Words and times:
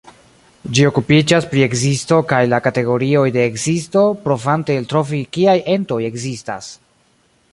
Ĝi 0.77 0.85
okupiĝas 0.91 1.45
pri 1.51 1.65
ekzisto 1.65 2.17
kaj 2.31 2.39
la 2.53 2.61
kategorioj 2.69 3.27
de 3.37 3.45
ekzisto, 3.51 4.05
provante 4.25 4.81
eltrovi 4.81 5.23
kiaj 5.37 5.57
entoj 5.77 6.01
ekzistas. 6.11 6.75